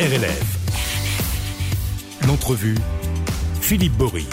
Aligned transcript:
RLF. 0.00 0.56
L'entrevue, 2.26 2.74
Philippe 3.60 3.92
Bory. 3.98 4.26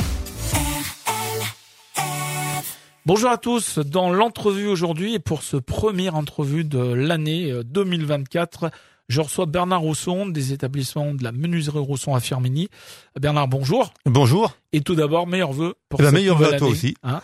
Bonjour 3.05 3.29
à 3.29 3.37
tous, 3.37 3.77
dans 3.79 4.09
l'entrevue 4.09 4.69
aujourd'hui 4.69 5.15
et 5.15 5.19
pour 5.19 5.43
ce 5.43 5.57
premier 5.57 6.07
entrevue 6.07 6.63
de 6.63 6.79
l'année 6.79 7.51
2024, 7.65 8.71
je 9.09 9.19
reçois 9.19 9.45
Bernard 9.45 9.81
Rousson 9.81 10.25
des 10.27 10.53
établissements 10.53 11.13
de 11.13 11.21
la 11.21 11.33
menuiserie 11.33 11.79
Rousson 11.79 12.15
à 12.15 12.21
Firmini. 12.21 12.69
Bernard, 13.19 13.49
bonjour. 13.49 13.93
Bonjour. 14.05 14.55
Et 14.71 14.79
tout 14.79 14.95
d'abord, 14.95 15.27
meilleurs 15.27 15.51
vœux 15.51 15.73
pour 15.89 16.01
la 16.01 16.07
cette 16.11 16.15
meilleure 16.15 16.37
vœux 16.37 16.45
à 16.53 16.57
toi 16.57 16.67
année, 16.67 16.71
aussi. 16.71 16.95
hein. 17.03 17.19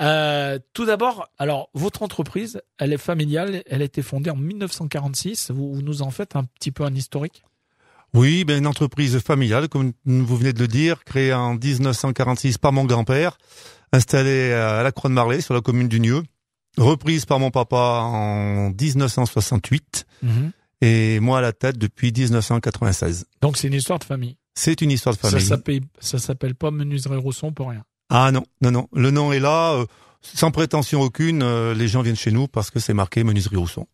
Euh, 0.00 0.60
tout 0.74 0.84
d'abord, 0.84 1.26
alors 1.38 1.70
votre 1.74 2.04
entreprise, 2.04 2.62
elle 2.78 2.92
est 2.92 2.98
familiale, 2.98 3.64
elle 3.66 3.82
a 3.82 3.84
été 3.84 4.00
fondée 4.00 4.30
en 4.30 4.36
1946. 4.36 5.50
Vous, 5.50 5.74
vous 5.74 5.82
nous 5.82 6.02
en 6.02 6.12
faites 6.12 6.36
un 6.36 6.44
petit 6.44 6.70
peu 6.70 6.84
un 6.84 6.94
historique? 6.94 7.42
Oui, 8.14 8.44
ben 8.44 8.58
une 8.58 8.66
entreprise 8.66 9.18
familiale, 9.20 9.68
comme 9.68 9.92
vous 10.04 10.36
venez 10.36 10.52
de 10.52 10.58
le 10.60 10.68
dire, 10.68 11.04
créée 11.04 11.32
en 11.32 11.54
1946 11.54 12.58
par 12.58 12.72
mon 12.72 12.84
grand-père, 12.84 13.38
installée 13.92 14.52
à 14.52 14.82
la 14.82 14.92
Croix 14.92 15.08
de 15.10 15.14
Marlay, 15.14 15.40
sur 15.40 15.54
la 15.54 15.60
commune 15.60 15.88
du 15.88 16.00
Nieu, 16.00 16.22
reprise 16.76 17.24
par 17.24 17.38
mon 17.38 17.50
papa 17.50 18.00
en 18.04 18.70
1968, 18.70 20.06
et 20.82 21.20
moi 21.20 21.38
à 21.38 21.40
la 21.40 21.52
tête 21.52 21.78
depuis 21.78 22.12
1996. 22.12 23.26
Donc 23.42 23.56
c'est 23.56 23.68
une 23.68 23.74
histoire 23.74 23.98
de 23.98 24.04
famille. 24.04 24.36
C'est 24.54 24.80
une 24.82 24.90
histoire 24.90 25.14
de 25.14 25.20
Ça 25.20 25.30
famille. 25.30 25.46
s'appelle, 25.46 25.80
ça 26.00 26.18
s'appelle 26.18 26.54
pas 26.54 26.70
menuiserie 26.70 27.16
Rousson 27.16 27.52
pour 27.52 27.70
rien. 27.70 27.84
Ah 28.08 28.32
non, 28.32 28.44
non, 28.60 28.70
non. 28.72 28.88
Le 28.92 29.10
nom 29.12 29.32
est 29.32 29.38
là, 29.40 29.74
euh, 29.74 29.86
sans 30.22 30.50
prétention 30.50 31.00
aucune. 31.02 31.42
euh, 31.42 31.74
les 31.74 31.88
gens 31.88 32.02
viennent 32.02 32.16
chez 32.16 32.30
nous 32.32 32.46
parce 32.48 32.70
que 32.70 32.78
c'est 32.80 32.94
marqué 32.94 33.24
menuiserie 33.24 33.56
Rousson. 33.56 33.86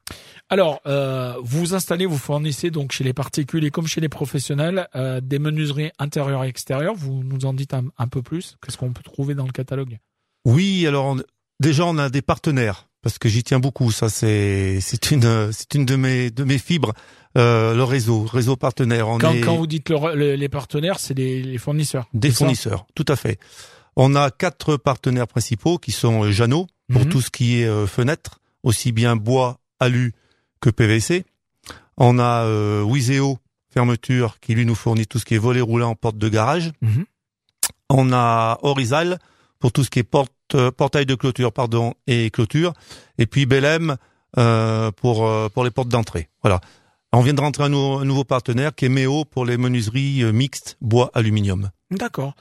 Alors, 0.48 0.80
euh, 0.86 1.34
vous 1.42 1.60
vous 1.60 1.74
installez, 1.74 2.06
vous 2.06 2.18
fournissez 2.18 2.70
donc 2.70 2.92
chez 2.92 3.04
les 3.04 3.12
particuliers 3.12 3.70
comme 3.70 3.86
chez 3.86 4.00
les 4.00 4.08
professionnels 4.08 4.88
euh, 4.94 5.20
des 5.20 5.38
menuiseries 5.38 5.90
intérieures 5.98 6.44
et 6.44 6.48
extérieures. 6.48 6.94
Vous 6.96 7.22
nous 7.24 7.44
en 7.46 7.52
dites 7.52 7.74
un, 7.74 7.84
un 7.98 8.08
peu 8.08 8.22
plus 8.22 8.56
Qu'est-ce 8.64 8.76
qu'on 8.78 8.92
peut 8.92 9.02
trouver 9.02 9.34
dans 9.34 9.46
le 9.46 9.52
catalogue? 9.52 9.98
Oui, 10.44 10.86
alors 10.86 11.06
on- 11.06 11.22
déjà 11.60 11.84
on 11.86 11.98
a 11.98 12.08
des 12.10 12.22
partenaires 12.22 12.86
parce 13.02 13.18
que 13.18 13.28
j'y 13.28 13.42
tiens 13.42 13.58
beaucoup. 13.60 13.90
Ça 13.90 14.08
c'est 14.08 14.78
c'est 14.80 15.10
une 15.10 15.50
c'est 15.52 15.74
une 15.74 15.84
de 15.86 15.96
mes 15.96 16.30
de 16.30 16.44
mes 16.44 16.58
fibres. 16.58 16.92
euh, 17.36 17.74
le 17.74 17.84
réseau, 17.84 18.22
réseau 18.24 18.56
partenaire. 18.56 19.08
On 19.08 19.18
quand, 19.18 19.32
est 19.32 19.40
quand 19.42 19.56
vous 19.56 19.66
dites 19.66 19.90
le- 19.90 20.14
le- 20.14 20.34
les 20.36 20.48
partenaires, 20.48 20.98
c'est 20.98 21.12
les, 21.12 21.42
les 21.42 21.58
fournisseurs. 21.58 22.06
des 22.14 22.30
fournisseurs, 22.30 22.86
tout 22.94 23.04
à 23.08 23.14
fait. 23.16 23.38
On 23.96 24.14
a 24.14 24.30
quatre 24.30 24.76
partenaires 24.76 25.26
principaux 25.28 25.78
qui 25.78 25.92
sont 25.92 26.24
euh, 26.24 26.30
Jeannot 26.32 26.66
pour 26.92 27.02
Mhm. 27.04 27.08
tout 27.08 27.20
ce 27.20 27.30
qui 27.30 27.60
est 27.60 27.66
euh, 27.66 27.86
fenêtre, 27.86 28.40
aussi 28.62 28.92
bien 28.92 29.16
bois, 29.16 29.58
alu 29.80 30.12
que 30.60 30.70
PVC. 30.70 31.24
On 31.96 32.18
a 32.18 32.44
euh, 32.44 32.82
Wizeo 32.82 33.38
fermeture 33.72 34.38
qui 34.40 34.54
lui 34.54 34.64
nous 34.66 34.74
fournit 34.74 35.06
tout 35.06 35.18
ce 35.18 35.24
qui 35.24 35.34
est 35.34 35.38
volet 35.38 35.60
roulant, 35.60 35.94
porte 35.94 36.18
de 36.18 36.28
garage. 36.28 36.72
Mhm. 36.82 37.04
On 37.90 38.12
a 38.12 38.58
Horizal 38.62 39.18
pour 39.58 39.72
tout 39.72 39.84
ce 39.84 39.90
qui 39.90 40.00
est 40.00 40.02
porte, 40.02 40.32
euh, 40.54 40.70
portail 40.70 41.06
de 41.06 41.14
clôture, 41.14 41.52
pardon, 41.52 41.94
et 42.06 42.30
clôture. 42.30 42.72
Et 43.18 43.26
puis 43.26 43.46
Belém 43.46 43.96
euh, 44.38 44.90
pour 44.92 45.26
euh, 45.26 45.48
pour 45.48 45.64
les 45.64 45.70
portes 45.70 45.88
d'entrée. 45.88 46.28
Voilà. 46.42 46.60
On 47.18 47.22
vient 47.22 47.32
de 47.32 47.40
rentrer 47.40 47.64
un, 47.64 47.68
nou- 47.70 47.94
un 47.98 48.04
nouveau 48.04 48.24
partenaire 48.24 48.74
qui 48.74 48.84
est 48.84 48.88
Méo 48.90 49.24
pour 49.24 49.46
les 49.46 49.56
menuiseries 49.56 50.22
euh, 50.22 50.32
mixtes 50.32 50.76
bois 50.82 51.10
aluminium. 51.14 51.70
D'accord. 51.90 52.34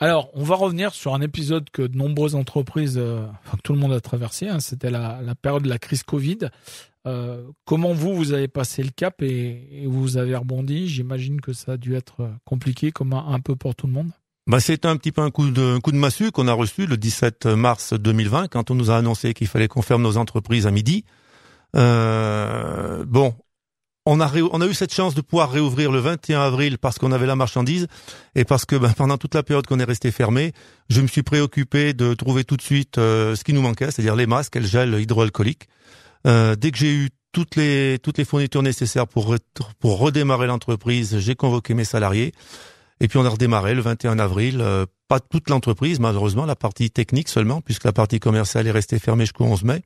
Alors, 0.00 0.30
on 0.34 0.42
va 0.42 0.56
revenir 0.56 0.92
sur 0.92 1.14
un 1.14 1.20
épisode 1.20 1.70
que 1.70 1.82
de 1.82 1.96
nombreuses 1.96 2.34
entreprises, 2.34 2.96
euh, 2.98 3.24
enfin 3.46 3.58
tout 3.62 3.72
le 3.74 3.78
monde 3.78 3.92
a 3.92 4.00
traversé. 4.00 4.48
hein, 4.48 4.58
C'était 4.60 4.90
la, 4.90 5.20
la 5.22 5.34
période 5.36 5.62
de 5.62 5.68
la 5.68 5.78
crise 5.78 6.02
Covid. 6.02 6.38
Euh, 7.06 7.44
comment 7.64 7.92
vous, 7.92 8.14
vous 8.16 8.32
avez 8.32 8.48
passé 8.48 8.82
le 8.82 8.90
cap 8.90 9.22
et, 9.22 9.82
et 9.82 9.86
vous 9.86 10.16
avez 10.16 10.34
rebondi? 10.34 10.88
J'imagine 10.88 11.40
que 11.40 11.52
ça 11.52 11.72
a 11.72 11.76
dû 11.76 11.94
être 11.94 12.28
compliqué, 12.44 12.90
comme 12.90 13.12
un, 13.12 13.24
un 13.28 13.38
peu 13.40 13.54
pour 13.54 13.76
tout 13.76 13.86
le 13.86 13.92
monde. 13.92 14.10
Bah, 14.48 14.58
c'est 14.58 14.84
un 14.84 14.96
petit 14.96 15.12
peu 15.12 15.20
un 15.22 15.30
coup 15.30 15.48
de 15.50 15.76
un 15.76 15.80
coup 15.80 15.92
de 15.92 15.96
massue 15.96 16.32
qu'on 16.32 16.48
a 16.48 16.52
reçu 16.54 16.86
le 16.86 16.96
17 16.96 17.46
mars 17.46 17.92
2020 17.92 18.48
quand 18.48 18.70
on 18.70 18.74
nous 18.74 18.90
a 18.90 18.96
annoncé 18.96 19.32
qu'il 19.34 19.46
fallait 19.46 19.68
qu'on 19.68 19.82
ferme 19.82 20.02
nos 20.02 20.16
entreprises 20.16 20.66
à 20.66 20.70
midi. 20.70 21.04
Euh, 21.76 23.04
bon, 23.06 23.34
on 24.10 24.20
a 24.20 24.32
on 24.52 24.60
a 24.62 24.66
eu 24.66 24.72
cette 24.72 24.92
chance 24.92 25.14
de 25.14 25.20
pouvoir 25.20 25.50
réouvrir 25.50 25.92
le 25.92 25.98
21 25.98 26.40
avril 26.40 26.78
parce 26.78 26.98
qu'on 26.98 27.12
avait 27.12 27.26
la 27.26 27.36
marchandise 27.36 27.86
et 28.34 28.44
parce 28.44 28.64
que 28.64 28.74
ben, 28.74 28.92
pendant 28.96 29.18
toute 29.18 29.34
la 29.34 29.42
période 29.42 29.66
qu'on 29.66 29.78
est 29.80 29.84
resté 29.84 30.10
fermé, 30.10 30.52
je 30.88 31.02
me 31.02 31.06
suis 31.06 31.22
préoccupé 31.22 31.92
de 31.92 32.14
trouver 32.14 32.44
tout 32.44 32.56
de 32.56 32.62
suite 32.62 32.96
euh, 32.96 33.36
ce 33.36 33.44
qui 33.44 33.52
nous 33.52 33.60
manquait, 33.60 33.90
c'est-à-dire 33.90 34.16
les 34.16 34.26
masques 34.26 34.56
et 34.56 34.60
le 34.60 34.66
gel 34.66 34.98
hydroalcoolique. 34.98 35.68
Euh, 36.26 36.56
dès 36.56 36.70
que 36.70 36.78
j'ai 36.78 36.92
eu 36.92 37.10
toutes 37.32 37.54
les 37.56 37.98
toutes 38.02 38.16
les 38.16 38.24
fournitures 38.24 38.62
nécessaires 38.62 39.06
pour 39.06 39.34
pour 39.78 39.98
redémarrer 39.98 40.46
l'entreprise, 40.46 41.18
j'ai 41.18 41.34
convoqué 41.34 41.74
mes 41.74 41.84
salariés. 41.84 42.32
Et 43.00 43.08
puis 43.08 43.18
on 43.18 43.26
a 43.26 43.28
redémarré 43.28 43.74
le 43.74 43.82
21 43.82 44.18
avril, 44.18 44.58
euh, 44.62 44.86
pas 45.08 45.20
toute 45.20 45.50
l'entreprise 45.50 46.00
malheureusement, 46.00 46.46
la 46.46 46.56
partie 46.56 46.90
technique 46.90 47.28
seulement, 47.28 47.60
puisque 47.60 47.84
la 47.84 47.92
partie 47.92 48.20
commerciale 48.20 48.66
est 48.66 48.72
restée 48.72 48.98
fermée 48.98 49.24
jusqu'au 49.24 49.44
11 49.44 49.64
mai. 49.64 49.82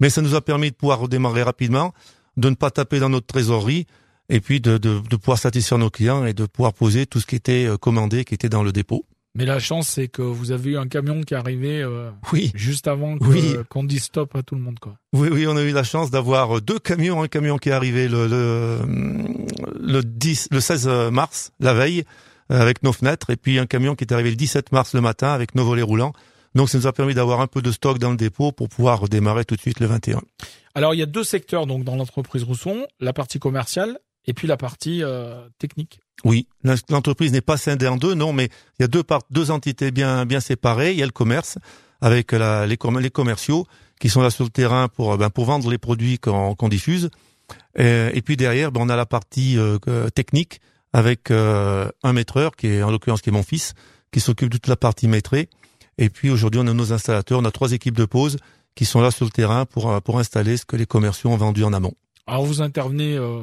Mais 0.00 0.10
ça 0.10 0.22
nous 0.22 0.34
a 0.34 0.40
permis 0.40 0.70
de 0.72 0.74
pouvoir 0.74 0.98
redémarrer 0.98 1.44
rapidement, 1.44 1.94
de 2.36 2.50
ne 2.50 2.54
pas 2.54 2.70
taper 2.70 2.98
dans 3.00 3.08
notre 3.08 3.26
trésorerie, 3.26 3.86
et 4.28 4.40
puis 4.40 4.60
de, 4.60 4.78
de, 4.78 5.00
de 5.00 5.16
pouvoir 5.16 5.38
satisfaire 5.38 5.78
nos 5.78 5.90
clients 5.90 6.24
et 6.24 6.32
de 6.32 6.46
pouvoir 6.46 6.72
poser 6.72 7.06
tout 7.06 7.20
ce 7.20 7.26
qui 7.26 7.36
était 7.36 7.66
euh, 7.66 7.76
commandé, 7.76 8.24
qui 8.24 8.34
était 8.34 8.48
dans 8.48 8.62
le 8.62 8.72
dépôt. 8.72 9.04
Mais 9.36 9.44
la 9.46 9.58
chance, 9.58 9.88
c'est 9.88 10.06
que 10.08 10.22
vous 10.22 10.52
avez 10.52 10.70
eu 10.70 10.78
un 10.78 10.86
camion 10.86 11.20
qui 11.22 11.34
est 11.34 11.36
arrivé 11.36 11.82
euh, 11.82 12.08
Oui, 12.32 12.52
juste 12.54 12.86
avant 12.86 13.18
que- 13.18 13.24
Oui. 13.24 13.56
qu'on 13.68 13.82
dise 13.84 14.04
stop 14.04 14.34
à 14.36 14.42
tout 14.44 14.54
le 14.54 14.60
monde. 14.60 14.78
Quoi. 14.78 14.94
oui, 15.12 15.28
oui, 15.30 15.46
on 15.48 15.56
a 15.56 15.62
eu 15.62 15.72
la 15.72 15.82
chance 15.82 16.10
d'avoir 16.10 16.60
deux 16.62 16.78
camions, 16.78 17.20
un 17.22 17.26
camion 17.28 17.58
qui 17.58 17.68
est 17.68 17.72
arrivé 17.72 18.06
le, 18.08 18.28
le, 18.28 18.78
le 19.80 20.02
10, 20.04 20.48
le 20.52 20.60
16 20.60 20.88
mars, 21.12 21.50
la 21.60 21.74
veille, 21.74 22.04
euh, 22.52 22.60
avec 22.60 22.82
nos 22.82 22.92
fenêtres, 22.92 23.30
et 23.30 23.36
puis 23.36 23.58
un 23.58 23.66
camion 23.66 23.94
qui 23.96 24.04
est 24.04 24.12
arrivé 24.12 24.30
le 24.30 24.36
17 24.36 24.70
mars 24.72 24.94
le 24.94 25.00
matin 25.00 25.32
avec 25.32 25.54
nos 25.54 25.64
volets 25.64 25.82
roulants. 25.82 26.12
Donc 26.54 26.68
ça 26.68 26.78
nous 26.78 26.86
a 26.86 26.92
permis 26.92 27.14
d'avoir 27.14 27.40
un 27.40 27.46
peu 27.46 27.62
de 27.62 27.72
stock 27.72 27.98
dans 27.98 28.10
le 28.10 28.16
dépôt 28.16 28.52
pour 28.52 28.68
pouvoir 28.68 29.00
redémarrer 29.00 29.44
tout 29.44 29.56
de 29.56 29.60
suite 29.60 29.80
le 29.80 29.86
21. 29.86 30.20
Alors, 30.74 30.94
il 30.94 30.98
y 30.98 31.02
a 31.02 31.06
deux 31.06 31.24
secteurs 31.24 31.66
donc 31.66 31.84
dans 31.84 31.96
l'entreprise 31.96 32.42
Rousson 32.44 32.86
la 33.00 33.12
partie 33.12 33.38
commerciale 33.38 33.98
et 34.26 34.34
puis 34.34 34.46
la 34.48 34.56
partie 34.56 35.02
euh, 35.02 35.48
technique. 35.58 36.00
Oui, 36.24 36.46
l'entreprise 36.88 37.32
n'est 37.32 37.40
pas 37.40 37.56
scindée 37.56 37.88
en 37.88 37.96
deux, 37.96 38.14
non, 38.14 38.32
mais 38.32 38.48
il 38.78 38.82
y 38.82 38.84
a 38.84 38.88
deux 38.88 39.02
par- 39.02 39.22
deux 39.30 39.50
entités 39.50 39.90
bien 39.90 40.24
bien 40.26 40.40
séparées. 40.40 40.92
Il 40.92 40.98
y 40.98 41.02
a 41.02 41.06
le 41.06 41.12
commerce 41.12 41.58
avec 42.00 42.32
la, 42.32 42.66
les, 42.66 42.76
com- 42.76 42.98
les 43.00 43.10
commerciaux 43.10 43.66
qui 44.00 44.08
sont 44.08 44.22
là 44.22 44.30
sur 44.30 44.44
le 44.44 44.50
terrain 44.50 44.88
pour 44.88 45.16
ben, 45.18 45.30
pour 45.30 45.44
vendre 45.44 45.68
les 45.70 45.78
produits 45.78 46.18
qu'on 46.18 46.54
qu'on 46.54 46.68
diffuse. 46.68 47.10
Et, 47.76 48.10
et 48.14 48.22
puis 48.22 48.36
derrière, 48.36 48.72
ben, 48.72 48.80
on 48.82 48.88
a 48.88 48.96
la 48.96 49.06
partie 49.06 49.58
euh, 49.58 49.78
que- 49.78 50.08
technique 50.10 50.60
avec 50.92 51.30
euh, 51.30 51.90
un 52.04 52.12
maîtreur 52.12 52.52
qui 52.56 52.68
est 52.68 52.82
en 52.82 52.90
l'occurrence 52.90 53.20
qui 53.20 53.30
est 53.30 53.32
mon 53.32 53.42
fils, 53.42 53.74
qui 54.12 54.20
s'occupe 54.20 54.48
de 54.48 54.56
toute 54.56 54.68
la 54.68 54.76
partie 54.76 55.08
maîtrée. 55.08 55.48
Et 55.98 56.08
puis 56.10 56.30
aujourd'hui, 56.30 56.60
on 56.62 56.66
a 56.66 56.72
nos 56.72 56.92
installateurs, 56.92 57.38
on 57.40 57.44
a 57.44 57.50
trois 57.50 57.72
équipes 57.72 57.96
de 57.96 58.04
pause 58.04 58.36
qui 58.74 58.84
sont 58.84 59.00
là 59.00 59.10
sur 59.10 59.24
le 59.24 59.30
terrain 59.30 59.66
pour 59.66 59.90
euh, 59.90 60.00
pour 60.00 60.18
installer 60.18 60.56
ce 60.56 60.64
que 60.64 60.76
les 60.76 60.86
commerciaux 60.86 61.30
ont 61.30 61.36
vendu 61.36 61.62
en 61.64 61.72
amont. 61.72 61.94
Alors, 62.26 62.44
vous 62.44 62.62
intervenez, 62.62 63.16
euh, 63.16 63.42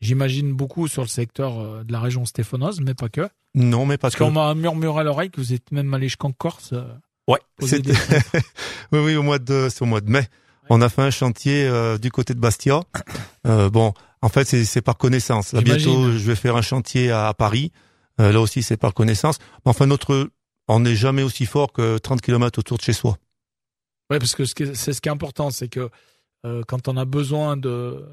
j'imagine, 0.00 0.52
beaucoup 0.52 0.88
sur 0.88 1.02
le 1.02 1.08
secteur 1.08 1.58
euh, 1.60 1.84
de 1.84 1.92
la 1.92 2.00
région 2.00 2.24
stéphanoise, 2.24 2.80
mais 2.80 2.94
pas 2.94 3.08
que. 3.08 3.28
Non, 3.54 3.86
mais 3.86 3.96
parce 3.96 4.14
Parce 4.14 4.30
que 4.30 4.34
qu'on 4.34 4.38
m'a 4.38 4.54
murmuré 4.54 5.00
à 5.00 5.04
l'oreille 5.04 5.30
que 5.30 5.40
vous 5.40 5.52
êtes 5.54 5.72
même 5.72 5.92
allé 5.94 6.08
jusqu'en 6.08 6.32
Corse. 6.32 6.70
euh, 6.72 6.84
Ouais, 7.28 7.40
c'était 7.60 7.92
oui, 8.92 8.98
oui, 9.00 9.16
au 9.16 9.22
mois 9.22 9.38
de, 9.38 9.68
c'est 9.70 9.82
au 9.82 9.86
mois 9.86 10.00
de 10.00 10.10
mai. 10.10 10.28
On 10.68 10.80
a 10.82 10.88
fait 10.88 11.02
un 11.02 11.10
chantier 11.10 11.66
euh, 11.66 11.96
du 11.98 12.10
côté 12.10 12.34
de 12.34 12.38
Bastia. 12.40 12.82
Euh, 13.46 13.70
bon, 13.70 13.94
en 14.22 14.28
fait, 14.28 14.44
c'est, 14.46 14.64
c'est 14.64 14.82
par 14.82 14.96
connaissance. 14.96 15.52
Là, 15.52 15.60
bientôt, 15.60 16.12
je 16.12 16.18
vais 16.18 16.34
faire 16.36 16.56
un 16.56 16.62
chantier 16.62 17.10
à, 17.10 17.28
à 17.28 17.34
Paris. 17.34 17.72
Euh, 18.20 18.32
là 18.32 18.40
aussi, 18.40 18.62
c'est 18.62 18.76
par 18.76 18.94
connaissance. 18.94 19.38
Enfin, 19.64 19.86
notre, 19.86 20.28
on 20.68 20.80
n'est 20.80 20.96
jamais 20.96 21.22
aussi 21.22 21.46
fort 21.46 21.72
que 21.72 21.98
30 21.98 22.20
km 22.20 22.58
autour 22.58 22.78
de 22.78 22.82
chez 22.82 22.92
soi. 22.92 23.18
Ouais, 24.10 24.18
parce 24.18 24.34
que 24.34 24.44
c'est 24.44 24.92
ce 24.92 25.00
qui 25.00 25.08
est 25.08 25.12
important, 25.12 25.50
c'est 25.50 25.68
que 25.68 25.90
euh, 26.44 26.62
quand 26.66 26.88
on 26.88 26.96
a 26.96 27.04
besoin 27.04 27.56
de, 27.56 28.04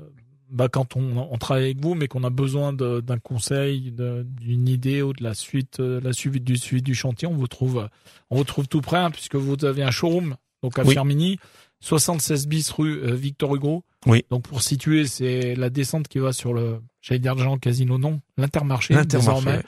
bah, 0.50 0.68
quand 0.70 0.96
on, 0.96 1.18
on 1.18 1.38
travaille 1.38 1.66
avec 1.66 1.82
vous, 1.82 1.96
mais 1.96 2.08
qu'on 2.08 2.24
a 2.24 2.30
besoin 2.30 2.74
d'un 2.74 3.20
conseil, 3.20 3.92
d'une 3.92 4.68
idée 4.68 5.02
ou 5.02 5.14
de 5.14 5.24
la 5.24 5.34
suite, 5.34 5.80
euh, 5.80 6.00
la 6.02 6.12
du 6.12 6.58
suivi 6.58 6.82
du 6.82 6.96
chantier, 6.96 7.28
on 7.28 7.36
vous 7.36 7.48
trouve, 7.48 7.90
on 8.30 8.38
vous 8.38 8.44
trouve 8.44 8.68
tout 8.68 8.82
près, 8.82 8.98
hein, 8.98 9.12
puisque 9.12 9.36
vous 9.36 9.66
avez 9.66 9.84
un 9.84 9.92
showroom 9.92 10.36
donc 10.64 10.80
à 10.80 10.84
Oui. 10.84 10.94
Firmini, 10.94 11.40
76 11.82 12.48
bis 12.48 12.70
rue 12.72 13.04
euh, 13.04 13.14
Victor 13.14 13.56
Hugo. 13.56 13.84
Oui. 14.06 14.26
Donc 14.30 14.44
pour 14.44 14.62
situer, 14.62 15.06
c'est 15.06 15.56
la 15.56 15.70
descente 15.70 16.08
qui 16.08 16.20
va 16.20 16.34
sur 16.34 16.54
le, 16.54 16.80
j'allais 17.02 17.20
dire 17.20 17.38
Jean 17.38 17.58
Casino, 17.58 17.98
non, 17.98 18.22
l'Intermarché, 18.38 18.94
L'intermarché, 18.94 19.42
désormais, 19.42 19.58
ouais. 19.58 19.64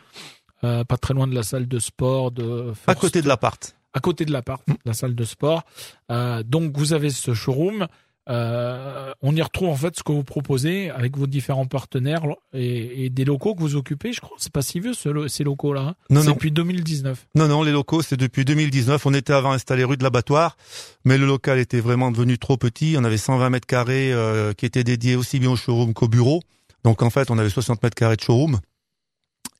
Euh, 0.65 0.83
pas 0.83 0.97
très 0.97 1.13
loin 1.13 1.27
de 1.27 1.35
la 1.35 1.43
salle 1.43 1.67
de 1.67 1.79
sport 1.79 2.31
de. 2.31 2.73
À 2.87 2.95
côté 2.95 3.21
de 3.21 3.27
l'appart. 3.27 3.75
à 3.93 3.99
côté 3.99 4.25
de 4.25 4.31
l'appart, 4.33 4.61
la 4.85 4.93
salle 4.93 5.15
de 5.15 5.23
sport. 5.23 5.63
Euh, 6.11 6.43
donc 6.43 6.77
vous 6.77 6.93
avez 6.93 7.09
ce 7.09 7.33
showroom. 7.33 7.87
Euh, 8.27 9.13
on 9.21 9.35
y 9.35 9.41
retrouve 9.43 9.69
en 9.69 9.75
fait 9.75 9.95
ce 9.95 10.01
que 10.01 10.11
vous 10.11 10.23
proposez 10.23 10.89
avec 10.89 11.15
vos 11.15 11.27
différents 11.27 11.67
partenaires 11.67 12.23
et, 12.53 13.05
et 13.05 13.09
des 13.11 13.23
locaux 13.23 13.53
que 13.53 13.61
vous 13.61 13.75
occupez. 13.75 14.13
Je 14.13 14.19
crois 14.19 14.35
c'est 14.39 14.51
pas 14.51 14.63
si 14.63 14.79
vieux 14.79 14.93
ce 14.95 15.27
ces 15.27 15.43
locaux-là. 15.43 15.81
hein. 15.81 15.95
Non, 16.09 16.23
non. 16.23 16.31
depuis 16.31 16.49
2019. 16.51 17.27
Non, 17.35 17.47
non, 17.47 17.61
les 17.61 17.71
locaux, 17.71 18.01
c'est 18.01 18.17
depuis 18.17 18.43
2019. 18.43 19.05
On 19.05 19.13
était 19.13 19.31
avant 19.33 19.51
installé 19.51 19.83
rue 19.83 19.95
de 19.97 20.03
l'abattoir, 20.03 20.57
mais 21.03 21.19
le 21.19 21.27
local 21.27 21.59
était 21.59 21.79
vraiment 21.79 22.09
devenu 22.11 22.39
trop 22.39 22.57
petit. 22.57 22.95
On 22.97 23.03
avait 23.03 23.17
120 23.19 23.51
mètres 23.51 23.67
carrés 23.67 24.11
euh, 24.11 24.53
qui 24.53 24.65
étaient 24.65 24.83
dédiés 24.83 25.15
aussi 25.15 25.37
bien 25.39 25.51
au 25.51 25.55
showroom 25.55 25.93
qu'au 25.93 26.07
bureau. 26.07 26.41
Donc 26.83 27.03
en 27.03 27.11
fait, 27.11 27.29
on 27.29 27.37
avait 27.37 27.49
60 27.51 27.83
mètres 27.83 27.95
carrés 27.95 28.15
de 28.15 28.21
showroom. 28.21 28.59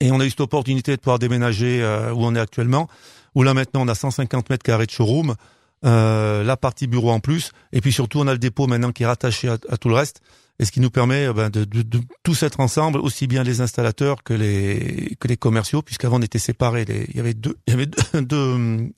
Et 0.06 0.12
on 0.12 0.20
a 0.20 0.26
eu 0.26 0.30
cette 0.30 0.42
opportunité 0.42 0.92
de 0.92 1.02
pouvoir 1.02 1.18
déménager 1.18 1.82
euh, 1.82 2.14
où 2.14 2.24
on 2.24 2.36
est 2.36 2.40
actuellement, 2.40 2.88
où 3.34 3.42
là 3.42 3.56
maintenant 3.56 3.82
on 3.82 3.88
a 3.88 3.96
150 3.96 4.52
mètres 4.52 4.64
carrés 4.64 4.86
de 4.86 4.92
showroom, 4.92 5.34
euh, 5.84 6.44
la 6.44 6.58
partie 6.58 6.86
bureau 6.86 7.10
en 7.10 7.20
plus, 7.20 7.54
et 7.74 7.82
puis 7.82 7.92
surtout 7.92 8.20
on 8.20 8.28
a 8.28 8.32
le 8.32 8.38
dépôt 8.38 8.68
maintenant 8.68 8.92
qui 8.92 9.02
est 9.02 9.08
rattaché 9.08 9.50
à, 9.50 9.78
tout 9.78 9.90
le 9.90 9.96
reste, 9.96 10.22
et 10.60 10.66
ce 10.66 10.72
qui 10.72 10.80
nous 10.80 10.92
permet 10.92 11.26
euh, 11.26 11.34
ben, 11.34 11.50
de, 11.50 11.64
de, 11.64 11.82
de, 11.82 12.02
tous 12.22 12.44
être 12.44 12.60
ensemble, 12.60 13.00
aussi 13.00 13.26
bien 13.26 13.42
les 13.42 13.62
installateurs 13.62 14.24
que 14.24 14.36
les 14.36 15.16
que 15.20 15.28
les 15.28 15.38
commerciaux, 15.38 15.82
puisqu'avant 15.82 16.18
on 16.18 16.22
était 16.22 16.38
séparés. 16.38 16.86
il 16.88 17.16
y 17.16 17.20
avait 17.20 17.34
deux, 17.34 17.58
il 17.66 17.72
y 17.72 17.74
avait 17.74 17.88
deux, 17.88 18.22
deux 18.22 18.92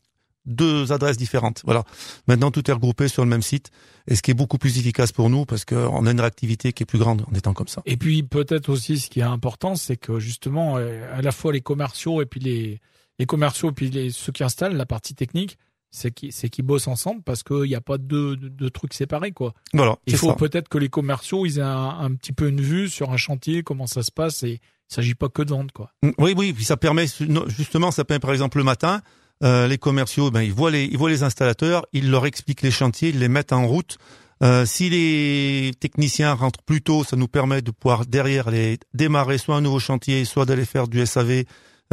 adresses 0.91 1.17
différentes. 1.17 1.61
Voilà. 1.65 1.83
Maintenant, 2.27 2.51
tout 2.51 2.69
est 2.69 2.73
regroupé 2.73 3.07
sur 3.07 3.23
le 3.23 3.29
même 3.29 3.41
site, 3.41 3.71
et 4.07 4.15
ce 4.15 4.21
qui 4.21 4.31
est 4.31 4.33
beaucoup 4.33 4.57
plus 4.57 4.77
efficace 4.77 5.11
pour 5.11 5.29
nous 5.29 5.45
parce 5.45 5.65
qu'on 5.65 6.05
a 6.05 6.11
une 6.11 6.19
réactivité 6.19 6.73
qui 6.73 6.83
est 6.83 6.85
plus 6.85 6.99
grande 6.99 7.23
en 7.29 7.33
étant 7.35 7.53
comme 7.53 7.67
ça. 7.67 7.81
Et 7.85 7.97
puis 7.97 8.23
peut-être 8.23 8.69
aussi, 8.69 8.99
ce 8.99 9.09
qui 9.09 9.19
est 9.19 9.23
important, 9.23 9.75
c'est 9.75 9.97
que 9.97 10.19
justement, 10.19 10.77
euh, 10.77 11.05
à 11.13 11.21
la 11.21 11.31
fois 11.31 11.51
les 11.51 11.61
commerciaux 11.61 12.21
et 12.21 12.25
puis 12.25 12.39
les 12.39 12.79
les 13.19 13.25
commerciaux 13.25 13.69
et 13.69 13.73
puis 13.73 13.89
les, 13.89 14.11
ceux 14.11 14.31
qui 14.31 14.43
installent 14.43 14.75
la 14.75 14.85
partie 14.85 15.15
technique, 15.15 15.57
c'est 15.89 16.11
qu'ils 16.11 16.31
qu'ils 16.31 16.65
bossent 16.65 16.87
ensemble 16.87 17.23
parce 17.23 17.43
qu'il 17.43 17.63
n'y 17.63 17.75
a 17.75 17.81
pas 17.81 17.97
de, 17.97 18.35
de, 18.35 18.69
trucs 18.69 18.93
séparés 18.93 19.31
quoi. 19.31 19.53
Voilà. 19.73 19.97
Il 20.05 20.15
faut 20.15 20.33
peut-être 20.33 20.69
que 20.69 20.77
les 20.77 20.89
commerciaux 20.89 21.45
ils 21.45 21.59
aient 21.59 21.63
un, 21.63 21.99
un, 21.99 22.13
petit 22.13 22.33
peu 22.33 22.47
une 22.47 22.61
vue 22.61 22.89
sur 22.89 23.11
un 23.11 23.17
chantier, 23.17 23.63
comment 23.63 23.87
ça 23.87 24.03
se 24.03 24.11
passe 24.11 24.43
et 24.43 24.59
il 24.89 24.93
s'agit 24.93 25.15
pas 25.15 25.29
que 25.29 25.41
de 25.41 25.49
vendre 25.49 25.73
quoi. 25.73 25.91
Oui 26.19 26.33
oui, 26.37 26.53
puis 26.53 26.65
ça 26.65 26.77
permet 26.77 27.07
justement 27.47 27.91
ça 27.91 28.05
permet 28.05 28.19
par 28.19 28.31
exemple 28.31 28.57
le 28.57 28.63
matin 28.63 29.01
euh, 29.43 29.67
les 29.67 29.77
commerciaux, 29.77 30.31
ben, 30.31 30.41
ils 30.41 30.53
voient 30.53 30.71
les, 30.71 30.85
ils 30.85 30.97
voient 30.97 31.09
les 31.09 31.23
installateurs, 31.23 31.85
ils 31.93 32.09
leur 32.09 32.25
expliquent 32.25 32.61
les 32.61 32.71
chantiers, 32.71 33.09
ils 33.09 33.19
les 33.19 33.29
mettent 33.29 33.53
en 33.53 33.67
route. 33.67 33.97
Euh, 34.43 34.65
si 34.65 34.89
les 34.89 35.71
techniciens 35.79 36.33
rentrent 36.33 36.61
plus 36.61 36.81
tôt, 36.81 37.03
ça 37.03 37.15
nous 37.15 37.27
permet 37.27 37.61
de 37.61 37.71
pouvoir 37.71 38.05
derrière 38.05 38.51
les 38.51 38.77
démarrer 38.93 39.37
soit 39.37 39.55
un 39.55 39.61
nouveau 39.61 39.79
chantier, 39.79 40.25
soit 40.25 40.45
d'aller 40.45 40.65
faire 40.65 40.87
du 40.87 41.03
SAV 41.05 41.43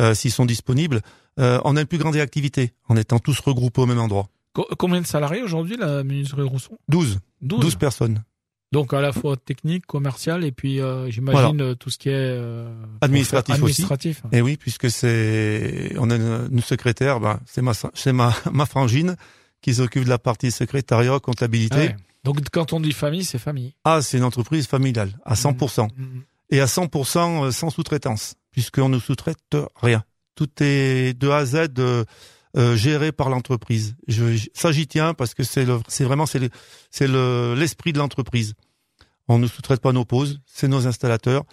euh, 0.00 0.14
s'ils 0.14 0.32
sont 0.32 0.44
disponibles. 0.44 1.00
Euh, 1.40 1.60
on 1.64 1.76
a 1.76 1.80
une 1.80 1.86
plus 1.86 1.98
grande 1.98 2.14
réactivité 2.14 2.72
en 2.88 2.96
étant 2.96 3.18
tous 3.18 3.40
regroupés 3.40 3.80
au 3.80 3.86
même 3.86 3.98
endroit. 3.98 4.28
combien 4.78 5.00
de 5.00 5.06
salariés 5.06 5.42
aujourd'hui 5.42 5.76
la 5.76 6.04
menuiserie 6.04 6.42
Rousseau? 6.42 6.78
12. 6.88 7.18
12. 7.40 7.60
12 7.60 7.76
personnes. 7.76 8.22
Donc 8.72 8.92
à 8.92 9.00
la 9.00 9.12
fois 9.12 9.36
technique, 9.36 9.86
commercial 9.86 10.44
et 10.44 10.50
puis 10.50 10.80
euh, 10.80 11.08
j'imagine 11.10 11.60
euh, 11.60 11.74
tout 11.74 11.90
ce 11.90 11.98
qui 11.98 12.08
est 12.08 12.14
euh, 12.14 12.68
administratif, 13.00 13.54
administratif, 13.54 14.22
aussi. 14.24 14.36
Et 14.36 14.40
oui, 14.40 14.56
puisque 14.56 14.90
c'est 14.90 15.94
on 15.98 16.10
a 16.10 16.16
une, 16.16 16.60
secrétaire, 16.60 17.20
ben, 17.20 17.38
c'est 17.46 17.62
ma 17.62 17.72
c'est 17.94 18.12
ma 18.12 18.34
ma 18.52 18.66
frangine 18.66 19.16
qui 19.62 19.74
s'occupe 19.74 20.04
de 20.04 20.08
la 20.08 20.18
partie 20.18 20.50
secrétariat, 20.50 21.20
comptabilité. 21.20 21.90
Ah 21.92 21.96
Donc 22.24 22.38
quand 22.50 22.72
on 22.72 22.80
dit 22.80 22.92
famille, 22.92 23.24
c'est 23.24 23.38
famille. 23.38 23.74
Ah, 23.84 24.02
c'est 24.02 24.18
une 24.18 24.24
entreprise 24.24 24.66
familiale 24.66 25.16
à 25.24 25.34
100% 25.34 25.82
mmh. 25.82 26.02
Mmh. 26.02 26.22
et 26.50 26.60
à 26.60 26.66
100% 26.66 27.52
sans 27.52 27.70
sous-traitance, 27.70 28.34
puisqu'on 28.50 28.88
ne 28.88 28.98
sous-traite 28.98 29.56
rien. 29.76 30.02
Tout 30.34 30.50
est 30.60 31.16
de 31.18 31.28
A 31.28 31.38
à 31.38 31.44
Z. 31.44 31.68
Euh, 31.78 32.04
géré 32.54 33.12
par 33.12 33.30
l'entreprise. 33.30 33.96
Je, 34.06 34.38
ça 34.54 34.72
j'y 34.72 34.86
tiens 34.86 35.14
parce 35.14 35.34
que 35.34 35.42
c'est 35.42 35.64
le, 35.64 35.80
c'est 35.88 36.04
vraiment 36.04 36.26
c'est 36.26 36.50
c'est 36.90 37.08
le, 37.08 37.54
l'esprit 37.56 37.92
de 37.92 37.98
l'entreprise. 37.98 38.54
On 39.28 39.38
ne 39.38 39.46
sous-traite 39.46 39.80
pas 39.80 39.92
nos 39.92 40.04
pauses, 40.04 40.40
c'est 40.46 40.68
nos 40.68 40.86
installateurs. 40.86 41.44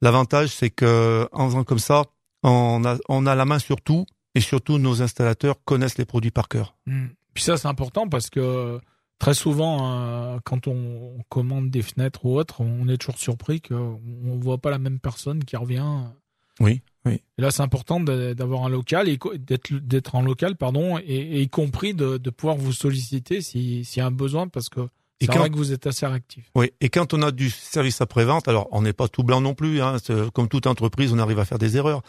L'avantage, 0.00 0.48
c'est 0.48 0.70
que 0.70 1.28
en 1.32 1.48
faisant 1.48 1.64
comme 1.64 1.78
ça, 1.78 2.04
on 2.42 2.84
a, 2.84 2.98
on 3.08 3.26
a 3.26 3.34
la 3.34 3.44
main 3.44 3.58
sur 3.58 3.80
tout 3.80 4.06
et 4.34 4.40
surtout 4.40 4.78
nos 4.78 5.02
installateurs 5.02 5.62
connaissent 5.64 5.98
les 5.98 6.04
produits 6.04 6.30
par 6.30 6.48
cœur. 6.48 6.74
Hmm. 6.86 7.08
Puis 7.34 7.44
ça, 7.44 7.56
c'est 7.56 7.68
important 7.68 8.08
parce 8.08 8.28
que 8.28 8.80
très 9.18 9.34
souvent, 9.34 9.92
euh, 9.92 10.38
quand 10.44 10.66
on 10.66 11.18
commande 11.28 11.70
des 11.70 11.82
fenêtres 11.82 12.26
ou 12.26 12.36
autres, 12.36 12.60
on 12.60 12.88
est 12.88 12.96
toujours 12.96 13.18
surpris 13.18 13.60
qu'on 13.60 14.00
ne 14.02 14.42
voit 14.42 14.58
pas 14.58 14.70
la 14.70 14.78
même 14.78 14.98
personne 14.98 15.44
qui 15.44 15.56
revient. 15.56 16.04
Oui, 16.60 16.82
oui. 17.04 17.20
Et 17.36 17.42
là, 17.42 17.50
c'est 17.50 17.62
important 17.62 17.98
d'avoir 18.00 18.64
un 18.64 18.68
local 18.68 19.08
et 19.08 19.18
d'être 19.38 20.14
en 20.14 20.22
local, 20.22 20.56
pardon, 20.56 20.98
et, 20.98 21.42
y 21.42 21.48
compris 21.48 21.94
de, 21.94 22.16
de 22.16 22.30
pouvoir 22.30 22.56
vous 22.56 22.72
solliciter 22.72 23.40
s'il 23.40 23.82
y 23.82 24.00
a 24.00 24.06
un 24.06 24.12
besoin 24.12 24.46
parce 24.48 24.68
que 24.68 24.88
et 25.20 25.26
quand, 25.26 25.38
vrai 25.38 25.50
que 25.50 25.56
vous 25.56 25.72
êtes 25.72 25.86
assez 25.86 26.04
réactif. 26.04 26.44
Oui, 26.56 26.72
et 26.80 26.88
quand 26.88 27.14
on 27.14 27.22
a 27.22 27.30
du 27.30 27.48
service 27.48 28.00
après-vente, 28.00 28.48
alors 28.48 28.68
on 28.72 28.82
n'est 28.82 28.92
pas 28.92 29.08
tout 29.08 29.22
blanc 29.22 29.40
non 29.40 29.54
plus, 29.54 29.80
hein, 29.80 29.96
comme 30.32 30.48
toute 30.48 30.66
entreprise, 30.66 31.12
on 31.12 31.18
arrive 31.18 31.38
à 31.38 31.44
faire 31.44 31.58
des 31.58 31.76
erreurs. 31.76 32.02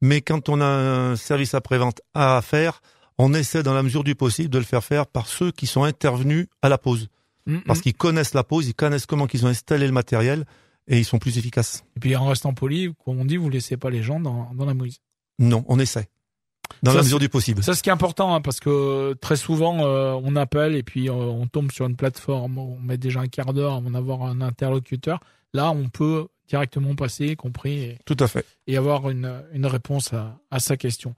Mais 0.00 0.20
quand 0.20 0.48
on 0.48 0.60
a 0.60 0.66
un 0.66 1.16
service 1.16 1.54
après-vente 1.54 2.00
à 2.14 2.40
faire, 2.42 2.80
on 3.18 3.34
essaie 3.34 3.62
dans 3.62 3.74
la 3.74 3.82
mesure 3.82 4.04
du 4.04 4.14
possible 4.14 4.50
de 4.50 4.58
le 4.58 4.64
faire 4.64 4.84
faire 4.84 5.06
par 5.06 5.26
ceux 5.26 5.50
qui 5.50 5.66
sont 5.66 5.82
intervenus 5.82 6.46
à 6.62 6.68
la 6.68 6.78
pause. 6.78 7.08
Mm, 7.46 7.56
mm. 7.56 7.62
Parce 7.66 7.80
qu'ils 7.80 7.94
connaissent 7.94 8.34
la 8.34 8.44
pause, 8.44 8.68
ils 8.68 8.74
connaissent 8.74 9.06
comment 9.06 9.26
qu'ils 9.26 9.44
ont 9.44 9.48
installé 9.48 9.86
le 9.86 9.92
matériel 9.92 10.44
et 10.90 10.98
ils 10.98 11.04
sont 11.04 11.18
plus 11.18 11.38
efficaces. 11.38 11.84
Et 11.96 12.00
puis 12.00 12.14
en 12.16 12.26
restant 12.26 12.52
poli, 12.52 12.92
comme 13.04 13.18
on 13.20 13.24
dit, 13.24 13.36
vous 13.36 13.48
laissez 13.48 13.76
pas 13.76 13.88
les 13.88 14.02
gens 14.02 14.20
dans, 14.20 14.52
dans 14.52 14.66
la 14.66 14.74
mouise. 14.74 14.98
Non, 15.38 15.64
on 15.68 15.78
essaie. 15.78 16.08
Dans 16.82 16.92
la 16.92 17.02
mesure 17.02 17.18
du 17.18 17.28
possible. 17.28 17.62
Ça, 17.62 17.74
ce 17.74 17.82
qui 17.82 17.88
est 17.88 17.92
important, 17.92 18.34
hein, 18.34 18.40
parce 18.40 18.60
que 18.60 19.14
très 19.20 19.36
souvent, 19.36 19.84
euh, 19.84 20.18
on 20.22 20.36
appelle 20.36 20.76
et 20.76 20.82
puis 20.82 21.08
euh, 21.08 21.12
on 21.12 21.46
tombe 21.46 21.72
sur 21.72 21.86
une 21.86 21.96
plateforme, 21.96 22.58
on 22.58 22.78
met 22.78 22.96
déjà 22.96 23.20
un 23.20 23.28
quart 23.28 23.52
d'heure 23.52 23.74
avant 23.74 23.90
d'avoir 23.90 24.22
un 24.22 24.40
interlocuteur. 24.40 25.20
Là, 25.52 25.70
on 25.72 25.88
peut 25.88 26.26
directement 26.48 26.94
passer, 26.94 27.34
compris. 27.36 27.82
Et, 27.82 27.98
Tout 28.06 28.16
à 28.20 28.28
fait. 28.28 28.46
Et 28.66 28.76
avoir 28.76 29.10
une, 29.10 29.42
une 29.52 29.66
réponse 29.66 30.12
à, 30.12 30.38
à, 30.50 30.58
sa 30.58 30.76
question. 30.76 31.14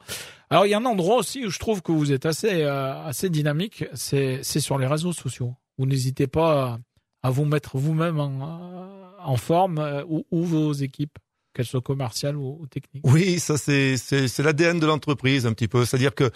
Alors, 0.50 0.66
il 0.66 0.70
y 0.70 0.74
a 0.74 0.78
un 0.78 0.84
endroit 0.84 1.16
aussi 1.16 1.44
où 1.44 1.50
je 1.50 1.58
trouve 1.58 1.82
que 1.82 1.92
vous 1.92 2.12
êtes 2.12 2.26
assez, 2.26 2.62
euh, 2.62 3.04
assez 3.04 3.30
dynamique, 3.30 3.84
c'est 3.94 4.42
sur 4.42 4.78
les 4.78 4.86
réseaux 4.86 5.12
sociaux. 5.12 5.54
Vous 5.78 5.86
n'hésitez 5.86 6.26
pas 6.26 6.78
à, 7.22 7.30
vous 7.30 7.44
mettre 7.44 7.78
vous-même 7.78 8.20
en, 8.20 9.36
forme 9.36 10.04
ou, 10.08 10.24
ou 10.30 10.44
vos 10.44 10.72
équipes 10.72 11.18
qu'elle 11.54 11.66
soit 11.66 11.82
commerciale 11.82 12.36
ou, 12.36 12.66
technique. 12.70 13.04
Oui, 13.06 13.38
ça 13.38 13.56
c'est 13.56 14.38
l'ADN 14.38 14.80
de 14.80 14.86
l'entreprise 14.86 15.46
un 15.46 15.52
petit 15.52 15.68
peu, 15.68 15.84
c'est-à-dire 15.84 16.14
que 16.14 16.30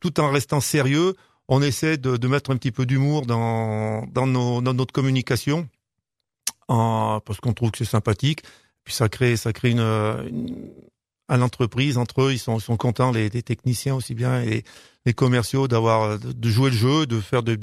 tout 0.00 0.20
en 0.20 0.30
restant 0.30 0.60
sérieux, 0.60 1.14
on 1.48 1.62
essaie 1.62 1.96
de, 1.96 2.28
mettre 2.28 2.50
un 2.50 2.56
petit 2.56 2.72
peu 2.72 2.86
d'humour 2.86 3.26
dans 3.26 4.06
dans, 4.06 4.26
notre 4.62 4.92
communication, 4.92 5.68
parce 6.66 7.40
qu'on 7.40 7.54
trouve 7.54 7.70
que 7.70 7.78
c'est 7.78 7.84
sympathique. 7.84 8.42
Puis 8.84 8.94
ça 8.94 9.08
crée 9.08 9.36
ça 9.36 9.52
crée 9.52 9.70
une 9.70 10.72
à 11.28 11.36
l'entreprise 11.36 11.98
entre 11.98 12.22
eux, 12.22 12.32
ils 12.32 12.38
sont 12.38 12.58
sont 12.58 12.76
contents 12.76 13.12
les, 13.12 13.28
les 13.28 13.42
techniciens 13.42 13.94
aussi 13.94 14.14
bien 14.14 14.42
et 14.42 14.64
les 15.06 15.14
commerciaux 15.14 15.68
d'avoir 15.68 16.18
de 16.18 16.48
jouer 16.50 16.70
le 16.70 16.76
jeu, 16.76 17.06
de 17.06 17.20
faire 17.20 17.42
des 17.42 17.56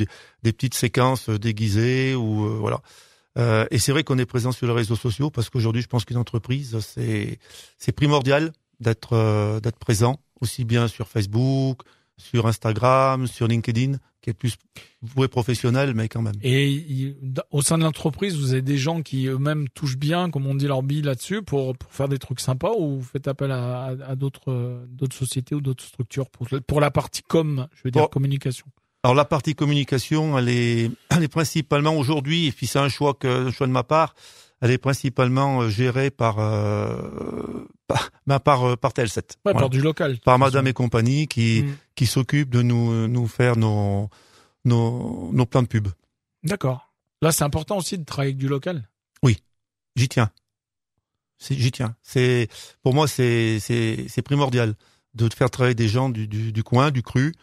petites 0.44 0.74
séquences 0.74 1.30
déguisées 1.30 2.16
ou 2.16 2.46
euh, 2.46 2.58
voilà. 2.60 2.82
Euh, 3.38 3.66
et 3.70 3.80
c'est 3.80 3.92
vrai 3.92 4.04
qu'on 4.04 4.18
est 4.18 4.26
présent 4.26 4.52
sur 4.52 4.68
les 4.68 4.74
réseaux 4.74 4.96
sociaux 4.96 5.30
parce 5.30 5.50
qu'aujourd'hui, 5.50 5.82
je 5.82 5.88
pense 5.88 6.06
qu'une 6.06 6.18
entreprise, 6.18 6.80
c'est 6.80 7.40
c'est 7.78 7.92
primordial 7.92 8.52
d'être 8.80 9.14
euh, 9.14 9.60
d'être 9.60 9.78
présent 9.78 10.20
aussi 10.42 10.64
bien 10.64 10.88
sur 10.88 11.08
Facebook, 11.08 11.82
sur 12.18 12.48
Instagram, 12.48 13.28
sur 13.28 13.48
LinkedIn, 13.48 13.98
qui 14.26 14.32
est 14.32 14.34
plus 14.34 14.56
voué 15.04 15.28
professionnel, 15.28 15.94
mais 15.94 16.10
quand 16.10 16.24
même. 16.24 16.34
Et 16.42 17.16
au 17.52 17.62
sein 17.62 17.78
de 17.78 17.84
l'entreprise, 17.84 18.36
vous 18.36 18.54
avez 18.54 18.64
des 18.64 18.78
gens 18.78 19.04
qui 19.04 19.28
eux-mêmes 19.28 19.70
touchent 19.70 19.98
bien, 19.98 20.32
comme 20.32 20.48
on 20.48 20.56
dit, 20.56 20.66
leur 20.66 20.82
bille 20.82 21.04
là-dessus 21.04 21.44
pour, 21.44 21.78
pour 21.78 21.94
faire 21.94 22.10
des 22.10 22.18
trucs 22.18 22.40
sympas, 22.40 22.72
ou 22.76 22.98
vous 22.98 23.04
faites 23.04 23.28
appel 23.28 23.52
à, 23.52 23.94
à, 24.08 24.16
d'autres 24.16 24.84
d'autres 24.90 25.16
sociétés 25.16 25.54
ou 25.54 25.62
d'autres 25.62 25.84
structures 25.84 26.28
pour 26.32 26.48
pour 26.66 26.82
la 26.82 26.90
partie 26.90 27.22
com, 27.22 27.68
je 27.76 27.82
veux 27.84 27.92
dire 27.92 28.10
communication? 28.10 28.66
Alors 29.04 29.14
la 29.14 29.26
partie 29.26 29.54
communication, 29.54 30.36
elle 30.40 30.50
est, 30.50 30.90
elle 31.12 31.22
est 31.22 31.28
principalement 31.28 31.96
aujourd'hui, 31.96 32.48
et 32.48 32.52
puis 32.52 32.66
c'est 32.66 32.80
un 32.80 32.90
choix 32.90 33.14
que, 33.14 33.48
un 33.50 33.52
choix 33.52 33.68
de 33.68 33.72
ma 33.72 33.84
part, 33.84 34.16
elle 34.62 34.72
est 34.72 34.80
principalement 34.80 35.62
euh, 35.62 35.70
gérée 35.70 36.10
par 36.10 36.40
euh, 36.40 37.68
par 37.88 38.10
par, 38.44 38.64
euh, 38.64 38.76
par 38.76 38.94
Telset. 38.94 39.22
Ouais, 39.46 39.54
par 39.54 39.70
du 39.70 39.82
local. 39.82 40.18
Par 40.26 40.40
Madame 40.40 40.66
et 40.66 40.74
compagnie 40.74 41.28
qui 41.28 41.64
mm. 41.64 41.76
Qui 41.96 42.06
s'occupe 42.06 42.50
de 42.50 42.62
nous 42.62 43.08
nous 43.08 43.28
faire 43.28 43.58
nos 43.58 44.10
nos 44.64 45.32
nos 45.34 45.46
plans 45.46 45.64
de 45.64 45.68
pub. 45.68 45.88
D'accord. 46.44 46.94
Là, 47.22 47.32
c'est 47.32 47.44
important 47.44 47.78
aussi 47.78 47.98
de 47.98 48.04
travailler 48.04 48.32
avec 48.32 48.38
du 48.38 48.48
local? 48.48 48.88
Oui, 49.24 49.38
j'y 49.96 50.08
tiens. 50.08 50.30
J'y 51.40 51.72
tiens. 51.72 51.96
C'est 52.02 52.48
pour 52.84 52.94
moi 52.94 53.08
c'est 53.08 53.60
c'est 53.60 54.22
primordial 54.24 54.76
de 55.14 55.30
faire 55.34 55.50
travailler 55.50 55.76
des 55.76 55.88
gens 55.88 56.10
du 56.10 56.28
du, 56.28 56.52
du 56.52 56.64
coin, 56.64 56.92
du 56.92 57.02
cru. 57.02 57.34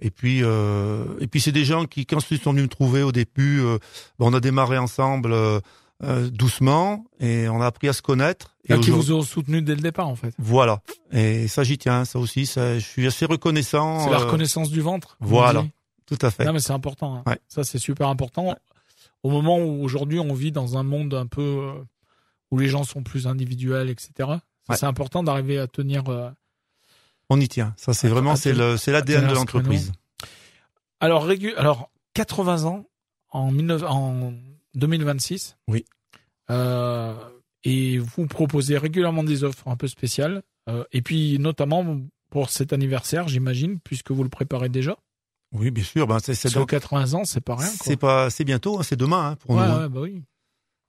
Et 0.00 0.10
puis, 0.10 0.44
euh, 0.44 1.04
et 1.20 1.26
puis 1.26 1.40
c'est 1.40 1.52
des 1.52 1.64
gens 1.64 1.84
qui, 1.84 2.06
quand 2.06 2.18
ils 2.30 2.38
sont 2.38 2.52
venus 2.52 2.64
me 2.64 2.68
trouver 2.68 3.02
au 3.02 3.10
début, 3.10 3.60
euh, 3.60 3.78
on 4.20 4.32
a 4.32 4.40
démarré 4.40 4.78
ensemble 4.78 5.32
euh, 5.32 5.60
euh, 6.02 6.30
doucement 6.30 7.04
et 7.18 7.48
on 7.48 7.60
a 7.60 7.66
appris 7.66 7.88
à 7.88 7.92
se 7.92 8.02
connaître. 8.02 8.56
Et 8.68 8.78
qui 8.80 8.90
vous 8.90 9.12
ont 9.12 9.22
soutenu 9.22 9.62
dès 9.62 9.74
le 9.74 9.80
départ, 9.80 10.08
en 10.08 10.16
fait. 10.16 10.34
Voilà. 10.38 10.82
Et 11.10 11.48
ça, 11.48 11.64
j'y 11.64 11.78
tiens. 11.78 12.04
Ça 12.04 12.18
aussi, 12.18 12.46
ça, 12.46 12.78
je 12.78 12.84
suis 12.84 13.06
assez 13.06 13.24
reconnaissant. 13.24 14.04
C'est 14.04 14.10
la 14.10 14.18
reconnaissance 14.18 14.70
du 14.70 14.80
ventre. 14.80 15.16
Voilà. 15.20 15.66
Tout 16.06 16.18
à 16.22 16.30
fait. 16.30 16.44
Non, 16.44 16.52
mais 16.52 16.60
c'est 16.60 16.72
important. 16.72 17.22
Hein. 17.26 17.36
Ça, 17.48 17.64
c'est 17.64 17.78
super 17.78 18.08
important. 18.08 18.54
Au 19.22 19.30
moment 19.30 19.58
où 19.58 19.82
aujourd'hui 19.82 20.20
on 20.20 20.32
vit 20.32 20.52
dans 20.52 20.76
un 20.78 20.82
monde 20.82 21.12
un 21.14 21.26
peu 21.26 21.72
où 22.50 22.58
les 22.58 22.68
gens 22.68 22.84
sont 22.84 23.02
plus 23.02 23.26
individuels, 23.26 23.90
etc. 23.90 24.30
C'est 24.74 24.86
important 24.86 25.22
d'arriver 25.22 25.58
à 25.58 25.66
tenir 25.66 26.04
on 27.30 27.40
y 27.40 27.48
tient. 27.48 27.74
Ça, 27.76 27.92
c'est 27.92 28.08
vraiment, 28.08 28.36
c'est 28.36 28.52
le, 28.52 28.76
c'est 28.76 28.92
l'ADN 28.92 29.26
de 29.28 29.34
l'entreprise. 29.34 29.92
Alors, 31.00 31.28
alors, 31.56 31.90
80 32.14 32.64
ans 32.64 32.86
en, 33.30 33.52
en 33.84 34.32
2026. 34.74 35.56
Oui. 35.68 35.84
Euh, 36.50 37.14
et 37.64 37.98
vous 37.98 38.26
proposez 38.26 38.78
régulièrement 38.78 39.24
des 39.24 39.44
offres 39.44 39.66
un 39.68 39.76
peu 39.76 39.88
spéciales. 39.88 40.42
Euh, 40.68 40.84
et 40.92 41.02
puis 41.02 41.38
notamment 41.38 41.98
pour 42.30 42.50
cet 42.50 42.72
anniversaire, 42.72 43.28
j'imagine, 43.28 43.78
puisque 43.80 44.10
vous 44.10 44.22
le 44.22 44.28
préparez 44.28 44.68
déjà. 44.68 44.96
Oui, 45.52 45.70
bien 45.70 45.84
sûr. 45.84 46.06
Ben, 46.06 46.18
c'est, 46.22 46.34
c'est 46.34 46.50
Sur 46.50 46.66
80 46.66 47.14
ans, 47.14 47.24
c'est 47.24 47.40
pas 47.40 47.56
rien. 47.56 47.68
Quoi. 47.68 47.76
C'est 47.82 47.96
pas, 47.96 48.28
c'est 48.30 48.44
bientôt, 48.44 48.78
hein, 48.78 48.82
c'est 48.82 48.96
demain 48.96 49.30
hein, 49.30 49.36
pour 49.36 49.52
ouais, 49.56 49.66
nous. 49.66 49.72
hein. 49.72 49.88
bah 49.88 50.00
oui. 50.00 50.22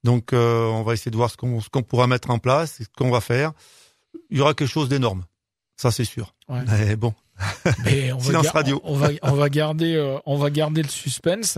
Donc, 0.03 0.33
euh, 0.33 0.65
on 0.65 0.83
va 0.83 0.93
essayer 0.93 1.11
de 1.11 1.15
voir 1.17 1.29
ce 1.29 1.37
qu'on, 1.37 1.59
ce 1.61 1.69
qu'on 1.69 1.81
pourra 1.83 2.07
mettre 2.07 2.29
en 2.29 2.39
place, 2.39 2.77
ce 2.83 2.87
qu'on 2.97 3.09
va 3.09 3.21
faire. 3.21 3.53
Il 4.29 4.37
y 4.37 4.41
aura 4.41 4.53
quelque 4.53 4.69
chose 4.69 4.89
d'énorme, 4.89 5.23
ça 5.77 5.91
c'est 5.91 6.03
sûr. 6.05 6.35
Ouais. 6.47 6.63
Mais 6.67 6.95
bon, 6.95 7.13
Mais 7.85 8.11
on 8.11 8.17
va, 8.17 8.23
Silence 8.25 8.43
gar- 8.45 8.53
radio. 8.53 8.81
on 8.83 8.95
va, 8.95 9.09
on 9.21 9.33
va 9.33 9.49
garder, 9.49 9.95
euh, 9.95 10.17
on 10.25 10.37
va 10.37 10.49
garder 10.49 10.81
le 10.81 10.87
suspense. 10.89 11.57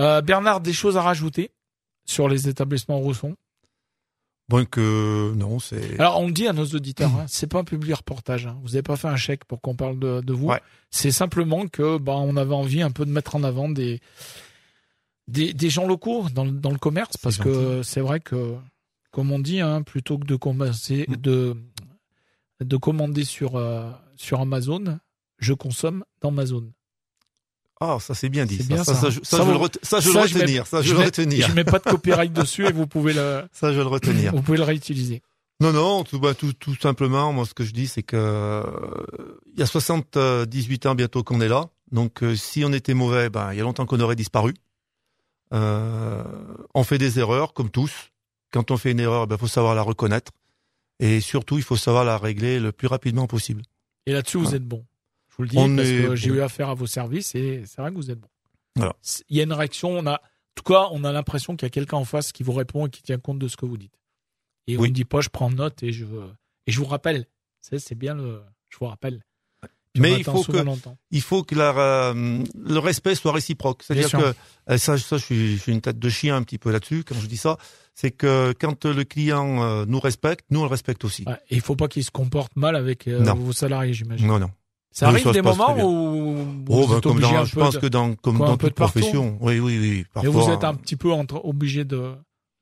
Euh, 0.00 0.20
Bernard, 0.22 0.60
des 0.60 0.72
choses 0.72 0.96
à 0.96 1.02
rajouter? 1.02 1.50
Sur 2.08 2.28
les 2.28 2.48
établissements 2.48 2.98
Rousson 2.98 3.36
bon 4.48 4.64
que 4.66 5.32
non, 5.36 5.58
c'est. 5.58 6.00
Alors, 6.00 6.20
on 6.20 6.26
le 6.28 6.32
dit 6.32 6.48
à 6.48 6.54
nos 6.54 6.64
auditeurs, 6.64 7.14
hein, 7.20 7.26
c'est 7.28 7.46
pas 7.46 7.58
un 7.60 7.64
public 7.64 7.94
reportage. 7.94 8.46
hein. 8.46 8.56
Vous 8.62 8.68
n'avez 8.70 8.82
pas 8.82 8.96
fait 8.96 9.08
un 9.08 9.16
chèque 9.16 9.44
pour 9.44 9.60
qu'on 9.60 9.76
parle 9.76 9.98
de, 9.98 10.20
de 10.22 10.32
vous. 10.32 10.46
Ouais. 10.48 10.60
C'est 10.90 11.10
simplement 11.10 11.68
que, 11.68 11.98
bah, 11.98 12.16
on 12.16 12.34
avait 12.36 12.54
envie 12.54 12.80
un 12.80 12.90
peu 12.90 13.04
de 13.04 13.10
mettre 13.10 13.36
en 13.36 13.44
avant 13.44 13.68
des 13.68 14.00
des, 15.26 15.52
des 15.52 15.68
gens 15.68 15.86
locaux 15.86 16.26
dans, 16.34 16.46
le- 16.46 16.52
dans 16.52 16.70
le 16.70 16.78
commerce, 16.78 17.18
parce 17.18 17.36
que 17.36 17.82
c'est 17.82 18.00
vrai 18.00 18.20
que, 18.20 18.54
comme 19.10 19.30
on 19.30 19.38
dit, 19.38 19.60
hein, 19.60 19.82
plutôt 19.82 20.16
que 20.18 20.24
de 20.26 20.36
commander, 20.36 21.04
Mm. 21.08 21.16
de 21.16 21.56
de 22.64 22.76
commander 22.76 23.24
sur 23.24 23.54
euh, 23.56 23.90
sur 24.16 24.40
Amazon, 24.40 24.98
je 25.38 25.52
consomme 25.52 26.04
dans 26.22 26.30
ma 26.32 26.46
zone. 26.46 26.72
Ah, 27.80 27.98
ça 28.00 28.14
c'est 28.14 28.28
bien 28.28 28.44
dit. 28.44 28.56
C'est 28.56 28.62
Ça, 28.64 28.68
bien 28.74 28.84
ça, 28.84 28.94
ça. 28.94 29.00
ça, 29.02 29.10
je- 29.10 29.20
ça, 29.22 29.36
je 29.44 29.50
le 29.50 29.56
vous- 29.56 29.66
ça, 29.82 30.00
je 30.00 30.10
ça, 30.10 30.22
le 30.22 30.26
je 30.28 30.34
mets- 30.34 30.40
retenir. 30.42 30.66
Ça, 30.66 30.82
je 30.82 30.88
je 30.88 30.92
le 30.94 30.98
mets- 30.98 31.04
retenir. 31.06 31.48
Je 31.48 31.52
mets 31.54 31.64
pas 31.64 31.78
de 31.78 31.84
copyright 31.90 32.32
dessus 32.32 32.66
et 32.66 32.72
vous 32.72 32.86
pouvez 32.86 33.12
le 33.12 33.44
Ça, 33.52 33.72
je 33.72 33.78
le 33.78 33.86
retenir. 33.86 34.32
vous 34.34 34.42
pouvez 34.42 34.58
le 34.58 34.64
réutiliser. 34.64 35.22
Non, 35.60 35.72
non, 35.72 36.04
tout, 36.04 36.18
bah, 36.20 36.34
tout, 36.34 36.52
tout 36.52 36.76
simplement, 36.76 37.32
moi, 37.32 37.44
ce 37.44 37.54
que 37.54 37.64
je 37.64 37.72
dis, 37.72 37.88
c'est 37.88 38.02
que 38.04 38.16
euh, 38.16 38.62
il 39.52 39.58
y 39.58 39.62
a 39.62 39.66
78 39.66 40.86
ans 40.86 40.94
bientôt 40.94 41.22
qu'on 41.24 41.40
est 41.40 41.48
là. 41.48 41.68
Donc, 41.90 42.22
euh, 42.22 42.36
si 42.36 42.64
on 42.64 42.72
était 42.72 42.94
mauvais, 42.94 43.28
ben, 43.30 43.52
il 43.52 43.58
y 43.58 43.60
a 43.60 43.64
longtemps 43.64 43.86
qu'on 43.86 43.98
aurait 44.00 44.14
disparu. 44.16 44.54
Euh, 45.54 46.22
on 46.74 46.84
fait 46.84 46.98
des 46.98 47.18
erreurs, 47.18 47.54
comme 47.54 47.70
tous. 47.70 47.92
Quand 48.52 48.70
on 48.70 48.76
fait 48.76 48.92
une 48.92 49.00
erreur, 49.00 49.26
il 49.30 49.36
faut 49.38 49.46
savoir 49.46 49.74
la 49.74 49.82
reconnaître. 49.82 50.32
Et 51.00 51.20
surtout, 51.20 51.58
il 51.58 51.64
faut 51.64 51.76
savoir 51.76 52.04
la 52.04 52.18
régler 52.18 52.58
le 52.60 52.72
plus 52.72 52.88
rapidement 52.88 53.26
possible. 53.26 53.62
Et 54.06 54.12
là-dessus, 54.12 54.38
vous 54.38 54.50
Ouais. 54.50 54.56
êtes 54.56 54.64
bon. 54.64 54.84
Je 55.38 55.42
vous 55.42 55.44
le 55.44 55.48
dis 55.50 55.58
On 55.58 55.76
parce 55.76 55.88
est 55.88 56.02
que 56.02 56.16
j'ai 56.16 56.30
eu 56.30 56.40
affaire 56.40 56.68
à 56.68 56.74
vos 56.74 56.86
services 56.86 57.34
et 57.34 57.62
c'est 57.66 57.80
vrai 57.80 57.90
que 57.90 57.96
vous 57.96 58.10
êtes 58.10 58.18
bon. 58.20 58.28
Voilà. 58.76 58.94
Il 59.28 59.36
y 59.36 59.40
a 59.40 59.44
une 59.44 59.52
réaction, 59.52 59.90
on 59.90 60.06
a, 60.06 60.14
en 60.14 60.18
tout 60.54 60.64
cas, 60.64 60.88
on 60.92 61.04
a 61.04 61.12
l'impression 61.12 61.56
qu'il 61.56 61.66
y 61.66 61.68
a 61.68 61.70
quelqu'un 61.70 61.96
en 61.96 62.04
face 62.04 62.32
qui 62.32 62.42
vous 62.42 62.52
répond 62.52 62.86
et 62.86 62.90
qui 62.90 63.02
tient 63.02 63.18
compte 63.18 63.38
de 63.38 63.48
ce 63.48 63.56
que 63.56 63.66
vous 63.66 63.76
dites. 63.76 63.94
Et 64.66 64.76
on 64.76 64.82
Oui. 64.82 64.88
ne 64.90 64.94
dit 64.94 65.04
pas, 65.04 65.20
je 65.20 65.28
prends 65.28 65.50
note 65.50 65.82
et 65.82 65.92
je, 65.92 66.04
et 66.66 66.72
je 66.72 66.78
vous 66.78 66.84
rappelle. 66.86 67.26
C'est, 67.60 67.94
bien 67.94 68.14
le, 68.14 68.40
je 68.68 68.78
vous 68.78 68.86
rappelle. 68.86 69.22
Mais 69.96 70.12
on 70.12 70.16
il 70.18 70.24
faut 70.24 70.44
que-. 70.44 70.64
Il 71.10 71.22
faut 71.22 71.42
que 71.42 71.54
la, 71.54 71.76
euh, 71.76 72.44
le 72.54 72.78
respect 72.78 73.14
soit 73.14 73.32
réciproque. 73.32 73.82
C'est-à-dire 73.82 74.10
que, 74.10 74.34
euh, 74.70 74.78
ça, 74.78 74.96
ça 74.98 75.16
je, 75.16 75.24
suis, 75.24 75.56
je 75.56 75.62
suis 75.62 75.72
une 75.72 75.80
tête 75.80 75.98
de 75.98 76.08
chien 76.08 76.36
un 76.36 76.42
petit 76.42 76.58
peu 76.58 76.70
là-dessus 76.70 77.04
quand 77.04 77.16
je 77.16 77.26
dis 77.26 77.36
ça, 77.36 77.58
c'est 77.94 78.10
que 78.12 78.54
quand 78.60 78.84
le 78.84 79.04
client 79.04 79.62
euh, 79.62 79.84
nous 79.86 79.98
respecte, 79.98 80.44
nous 80.50 80.60
on 80.60 80.64
le 80.64 80.68
respecte 80.68 81.04
aussi. 81.04 81.24
Ouais. 81.26 81.34
Et 81.50 81.56
il 81.56 81.60
faut 81.60 81.74
pas 81.74 81.88
qu'il 81.88 82.04
se 82.04 82.10
comporte 82.10 82.54
mal 82.54 82.76
avec 82.76 83.08
euh, 83.08 83.22
vos 83.34 83.52
salariés, 83.52 83.92
j'imagine. 83.92 84.26
Non, 84.26 84.38
non. 84.38 84.50
Ça 84.90 85.08
arrive 85.08 85.24
ça 85.24 85.32
des 85.32 85.42
moments 85.42 85.76
où 85.78 86.34
vous 86.36 86.64
Oh, 86.68 86.86
ben, 86.88 86.96
êtes 86.96 87.02
comme 87.02 87.20
dans, 87.20 87.32
un 87.34 87.44
je 87.44 87.54
peu 87.54 87.60
pense 87.60 87.74
de- 87.74 87.78
que 87.80 87.86
dans, 87.86 88.14
comme 88.16 88.38
toute 88.38 88.72
partout. 88.74 88.74
profession. 88.74 89.38
Oui, 89.40 89.60
oui, 89.60 89.78
oui. 89.78 89.98
Et 90.00 90.04
Parfois, 90.12 90.30
vous 90.30 90.50
êtes 90.50 90.64
un 90.64 90.74
petit 90.74 90.96
peu 90.96 91.12
entre, 91.12 91.44
obligé 91.44 91.84
de, 91.84 92.14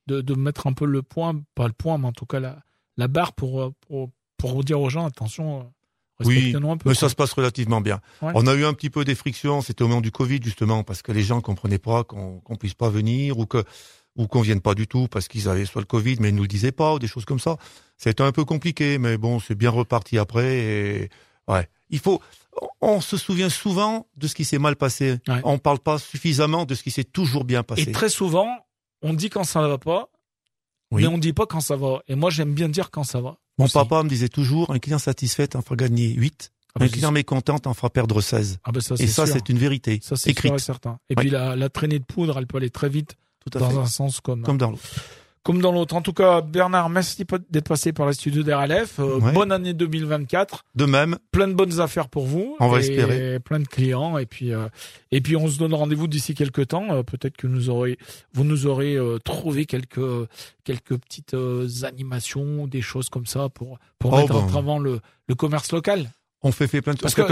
de, 0.06 0.20
de 0.20 0.34
mettre 0.34 0.66
un 0.66 0.72
peu 0.72 0.84
le 0.86 1.02
point, 1.02 1.40
pas 1.54 1.66
le 1.66 1.72
point, 1.72 1.98
mais 1.98 2.06
en 2.08 2.12
tout 2.12 2.26
cas 2.26 2.40
la, 2.40 2.58
la 2.96 3.08
barre 3.08 3.32
pour, 3.32 3.72
pour, 3.88 4.10
pour 4.36 4.54
vous 4.54 4.62
dire 4.64 4.80
aux 4.80 4.90
gens, 4.90 5.06
attention, 5.06 5.60
euh, 5.60 6.24
Oui, 6.26 6.54
un 6.54 6.60
peu. 6.60 6.66
mais 6.68 6.76
quoi. 6.82 6.94
ça 6.94 7.08
se 7.08 7.14
passe 7.14 7.32
relativement 7.32 7.80
bien. 7.80 8.00
Ouais. 8.20 8.32
On 8.34 8.46
a 8.46 8.54
eu 8.54 8.64
un 8.64 8.74
petit 8.74 8.90
peu 8.90 9.04
des 9.04 9.14
frictions, 9.14 9.60
c'était 9.62 9.82
au 9.84 9.88
moment 9.88 10.00
du 10.02 10.10
Covid 10.10 10.40
justement, 10.42 10.82
parce 10.82 11.02
que 11.02 11.12
les 11.12 11.22
gens 11.22 11.40
comprenaient 11.40 11.78
pas 11.78 12.04
qu'on 12.04 12.40
qu'on 12.40 12.56
puisse 12.56 12.74
pas 12.74 12.90
venir 12.90 13.38
ou 13.38 13.46
que 13.46 13.64
ou 14.16 14.26
qu'on 14.26 14.40
vienne 14.40 14.62
pas 14.62 14.74
du 14.74 14.86
tout 14.86 15.08
parce 15.08 15.28
qu'ils 15.28 15.46
avaient 15.48 15.66
soit 15.66 15.82
le 15.82 15.86
Covid, 15.86 16.16
mais 16.20 16.30
ils 16.30 16.34
nous 16.34 16.42
le 16.42 16.48
disaient 16.48 16.72
pas 16.72 16.94
ou 16.94 16.98
des 16.98 17.06
choses 17.06 17.26
comme 17.26 17.38
ça. 17.38 17.56
C'était 17.98 18.22
un 18.22 18.32
peu 18.32 18.44
compliqué, 18.46 18.96
mais 18.98 19.16
bon, 19.18 19.40
c'est 19.40 19.54
bien 19.54 19.68
reparti 19.70 20.16
après. 20.18 20.56
Et 20.56 21.10
ouais, 21.48 21.68
il 21.90 21.98
faut. 21.98 22.20
On 22.80 23.00
se 23.00 23.16
souvient 23.16 23.50
souvent 23.50 24.06
de 24.16 24.26
ce 24.28 24.34
qui 24.34 24.44
s'est 24.44 24.58
mal 24.58 24.76
passé. 24.76 25.18
Ouais. 25.28 25.40
On 25.44 25.58
parle 25.58 25.78
pas 25.78 25.98
suffisamment 25.98 26.64
de 26.64 26.74
ce 26.74 26.82
qui 26.82 26.90
s'est 26.90 27.04
toujours 27.04 27.44
bien 27.44 27.62
passé. 27.62 27.82
Et 27.82 27.92
très 27.92 28.08
souvent, 28.08 28.48
on 29.02 29.12
dit 29.12 29.28
quand 29.28 29.44
ça 29.44 29.66
va 29.68 29.76
pas, 29.78 30.08
Oui. 30.90 31.02
mais 31.02 31.08
on 31.08 31.18
dit 31.18 31.32
pas 31.32 31.46
quand 31.46 31.60
ça 31.60 31.76
va. 31.76 32.02
Et 32.08 32.14
moi, 32.14 32.30
j'aime 32.30 32.54
bien 32.54 32.68
dire 32.68 32.90
quand 32.90 33.04
ça 33.04 33.20
va. 33.20 33.36
Mon 33.58 33.66
aussi. 33.66 33.74
papa 33.74 34.02
me 34.02 34.08
disait 34.08 34.28
toujours, 34.28 34.70
un 34.70 34.78
client 34.78 34.98
satisfait 34.98 35.54
en 35.56 35.62
fera 35.62 35.76
gagner 35.76 36.08
8, 36.08 36.52
Ah 36.74 36.78
bah, 36.78 36.86
un 36.86 36.88
client 36.88 37.10
mécontent 37.12 37.60
en 37.64 37.74
fera 37.74 37.90
perdre 37.90 38.20
16. 38.20 38.58
Ah 38.64 38.72
bah 38.72 38.80
ça, 38.80 38.94
Et 38.94 38.98
c'est 38.98 39.06
ça, 39.08 39.26
c'est 39.26 39.48
une 39.48 39.58
vérité. 39.58 39.98
Ça, 40.02 40.16
c'est 40.16 40.30
écrite. 40.30 40.50
sûr 40.50 40.56
et 40.56 40.58
certain. 40.58 40.98
Et 41.10 41.14
Ouais. 41.16 41.22
puis 41.22 41.30
la, 41.30 41.56
la 41.56 41.68
traînée 41.68 41.98
de 41.98 42.04
poudre, 42.04 42.38
elle 42.38 42.46
peut 42.46 42.58
aller 42.58 42.70
très 42.70 42.88
vite 42.88 43.16
Tout 43.40 43.56
à 43.58 43.60
dans 43.60 43.70
fait. 43.70 43.76
un 43.78 43.86
sens 43.86 44.20
comme, 44.20 44.42
Comme 44.42 44.58
dans 44.58 44.70
l'autre. 44.70 44.82
Comme 45.46 45.60
dans 45.60 45.70
l'autre. 45.70 45.94
En 45.94 46.02
tout 46.02 46.12
cas, 46.12 46.40
Bernard, 46.40 46.90
merci 46.90 47.24
d'être 47.50 47.68
passé 47.68 47.92
par 47.92 48.08
les 48.08 48.14
studios 48.14 48.42
d'RLF. 48.42 48.98
Euh, 48.98 49.20
Ouais. 49.20 49.32
Bonne 49.32 49.52
année 49.52 49.74
2024. 49.74 50.64
De 50.74 50.84
même, 50.86 51.16
plein 51.30 51.46
de 51.46 51.52
bonnes 51.54 51.78
affaires 51.80 52.08
pour 52.08 52.26
vous. 52.26 52.56
On 52.58 52.66
va 52.68 52.78
et 52.78 52.80
espérer. 52.80 53.38
Plein 53.38 53.60
de 53.60 53.68
clients 53.68 54.18
et 54.18 54.26
puis 54.26 54.52
euh, 54.52 54.66
et 55.12 55.20
puis 55.20 55.36
on 55.36 55.46
se 55.46 55.56
donne 55.58 55.72
rendez-vous 55.72 56.08
d'ici 56.08 56.34
quelques 56.34 56.66
temps. 56.68 56.86
Euh, 56.90 57.02
Peut-être 57.04 57.36
que 57.36 57.46
nous 57.46 57.70
aurez 57.70 57.96
vous 58.34 58.42
nous 58.42 58.66
aurez 58.66 58.96
euh, 58.96 59.18
trouvé 59.18 59.66
quelques 59.66 60.00
quelques 60.64 60.96
petites 60.98 61.34
euh, 61.34 61.68
animations, 61.84 62.66
des 62.66 62.82
choses 62.82 63.08
comme 63.08 63.26
ça 63.26 63.48
pour 63.48 63.78
pour 64.00 64.12
Oh, 64.12 64.16
mettre 64.18 64.34
en 64.36 64.42
ben. 64.46 64.56
avant 64.56 64.78
le 64.80 65.00
le 65.28 65.34
commerce 65.36 65.70
local. 65.72 66.10
on 66.42 66.50
fait, 66.52 66.66
fait 66.66 66.82
plein 66.82 66.94
de, 66.94 66.98
Parce 66.98 67.14
que 67.14 67.22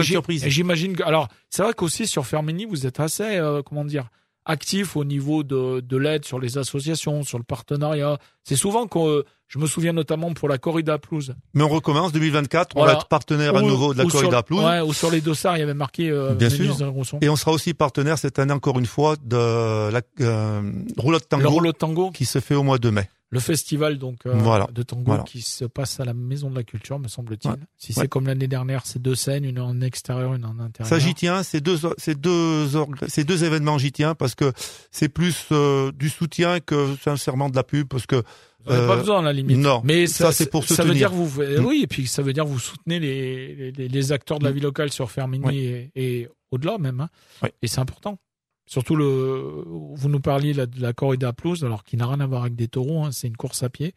et 0.47 0.51
j'imagine 0.51 0.97
que 0.97 1.03
alors 1.03 1.29
c'est 1.51 1.63
vrai 1.63 1.73
qu'aussi 1.75 2.07
sur 2.07 2.27
Fermini 2.27 2.65
vous 2.65 2.87
êtes 2.87 3.01
assez 3.01 3.37
euh, 3.39 3.63
comment 3.63 3.85
dire 3.85 4.09
actif 4.45 4.97
au 4.97 5.05
niveau 5.05 5.43
de, 5.43 5.81
de 5.81 5.97
l'aide 5.97 6.25
sur 6.25 6.39
les 6.39 6.59
associations, 6.59 7.23
sur 7.23 7.39
le 7.39 7.45
partenariat. 7.45 8.19
C'est 8.43 8.57
souvent 8.57 8.87
que 8.87 9.25
je 9.49 9.59
me 9.59 9.67
souviens 9.67 9.93
notamment 9.93 10.33
pour 10.35 10.49
la 10.49 10.59
corrida 10.59 10.99
pelouse. 10.99 11.35
Mais 11.55 11.63
on 11.63 11.69
recommence 11.69 12.13
2024. 12.13 12.77
On 12.77 12.85
va 12.85 12.93
être 12.93 13.07
partenaire 13.09 13.57
à 13.57 13.63
Ou- 13.63 13.67
nouveau 13.67 13.95
de 13.95 13.99
la 13.99 14.05
corrida 14.11 14.43
Pelouse. 14.43 14.65
Ouais, 14.65 14.81
ou 14.81 14.93
sur 14.93 15.11
les 15.11 15.21
dossards, 15.21 15.57
il 15.57 15.61
y 15.61 15.63
avait 15.63 15.75
marqué 15.75 16.11
euh, 16.11 16.35
Bien 16.35 16.51
sûr. 16.51 16.77
Et 17.21 17.29
on 17.29 17.37
sera 17.37 17.53
aussi 17.53 17.73
partenaire 17.73 18.19
cette 18.19 18.39
année 18.39 18.53
encore 18.53 18.79
une 18.79 18.87
fois 18.87 19.17
de 19.23 19.91
la 19.91 20.01
euh, 20.21 20.73
roulotte 20.97 21.29
tango 21.29 21.49
rouleau 21.49 21.73
de 21.73 21.77
tango, 21.77 22.11
qui 22.11 22.25
se 22.25 22.41
fait 22.41 22.55
au 22.55 22.63
mois 22.63 22.79
de 22.79 22.91
mai. 22.91 23.09
Le 23.35 23.41
festival 23.41 23.99
donc 23.99 24.25
euh, 24.27 24.33
Voilà. 24.35 24.67
de 24.73 24.83
tango 24.83 25.03
Voilà. 25.07 25.23
qui 25.25 25.43
se 25.43 25.65
passe 25.65 26.01
à 26.01 26.05
la 26.05 26.15
Maison 26.15 26.49
de 26.51 26.55
la 26.55 26.63
Culture, 26.63 26.99
me 26.99 27.09
semble-t-il. 27.09 27.51
Ouais. 27.51 27.57
Si 27.77 27.93
Ouais. 27.93 28.03
c'est 28.03 28.09
comme 28.09 28.27
l'année 28.27 28.47
dernière, 28.49 28.87
c'est 28.87 29.03
deux 29.03 29.15
scènes, 29.17 29.45
une 29.45 29.59
en 29.61 29.81
extérieur, 29.81 30.35
une 30.35 30.45
en 30.45 30.59
intérieur. 30.61 30.89
Ça 30.89 30.99
j'y 30.99 31.15
tiens, 31.15 31.43
ces 31.43 31.61
deux, 31.61 33.45
événements 33.45 33.79
j'y 33.79 33.93
tiens 33.93 34.15
parce 34.15 34.35
que 34.35 34.53
c'est 34.91 35.09
plus 35.09 35.47
euh, 35.53 35.93
du 35.93 36.09
soutien 36.09 36.61
que 36.61 36.95
sincèrement 37.03 37.49
de 37.51 37.57
la 37.57 37.63
pub 37.65 37.89
parce 37.89 38.07
que 38.07 38.23
pas 38.65 38.73
euh, 38.73 38.97
besoin 38.97 39.19
à 39.19 39.23
la 39.23 39.33
limite. 39.35 39.59
non, 39.59 39.83
mais 39.85 40.07
ça, 40.07 40.27
ça, 40.27 40.33
c'est 40.33 40.51
pour 40.51 40.65
Ça 40.65 40.85
veut 40.85 40.95
dire 40.95 41.11
vous, 41.11 41.29
Mm. 41.43 41.65
oui, 41.67 41.81
et 41.83 41.87
puis 41.87 42.07
ça 42.07 42.23
veut 42.23 42.33
dire 42.33 42.45
que 42.45 42.49
vous 42.49 42.59
soutenez 42.59 42.99
les, 42.99 43.73
les, 43.73 43.89
les 43.89 44.13
acteurs 44.13 44.39
de 44.39 44.45
la 44.45 44.51
Mm. 44.53 44.55
vie 44.55 44.61
locale 44.61 44.91
sur 44.93 45.11
Fermini 45.11 45.45
Oui. 45.45 45.57
et, 45.59 45.91
et 46.23 46.29
au-delà 46.51 46.79
même. 46.79 47.01
Hein. 47.01 47.09
Oui. 47.43 47.51
Et 47.63 47.67
c'est 47.67 47.81
important. 47.81 48.19
Surtout 48.67 48.97
le, 48.97 49.65
vous 49.67 50.09
nous 50.09 50.21
parliez 50.21 50.53
là, 50.55 50.67
de 50.67 50.81
la 50.81 50.93
corrida 50.93 51.33
pelouse, 51.33 51.65
alors 51.65 51.85
qui 51.85 51.97
n'a 51.97 52.07
rien 52.07 52.21
à 52.21 52.27
voir 52.27 52.43
avec 52.43 52.55
des 52.57 52.69
taureaux, 52.69 53.05
hein, 53.05 53.11
c'est 53.13 53.27
une 53.29 53.37
course 53.37 53.63
à 53.63 53.69
pied. 53.69 53.95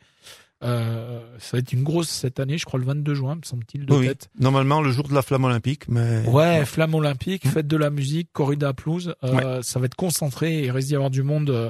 Euh, 0.64 1.22
ça 1.38 1.50
va 1.54 1.60
être 1.60 1.72
une 1.72 1.84
grosse 1.84 2.10
cette 2.10 2.40
année, 2.40 2.58
je 2.58 2.66
crois 2.66 2.80
le 2.80 2.86
22 2.88 3.14
juin, 3.14 3.36
me 3.36 3.42
semble-t-il, 3.44 3.86
de 3.86 3.94
oui, 3.94 4.08
tête. 4.08 4.30
normalement 4.40 4.82
le 4.82 4.92
jour 4.92 5.08
de 5.08 5.14
la 5.14 5.22
flamme 5.22 5.44
olympique, 5.46 5.88
mais 5.88 6.28
Ouais, 6.28 6.66
flamme 6.66 6.96
olympique, 6.96 7.46
Mm. 7.46 7.50
fête 7.50 7.68
de 7.68 7.78
la 7.78 7.92
musique, 7.92 8.30
corrida 8.34 8.74
pelouse, 8.74 9.14
euh, 9.24 9.62
ça 9.62 9.80
va 9.80 9.86
être 9.86 9.94
concentré 9.96 10.58
et 10.60 10.66
il 10.66 10.72
risque 10.72 10.88
d'y 10.88 10.96
avoir 10.96 11.12
du 11.12 11.22
monde 11.22 11.52
euh, 11.52 11.70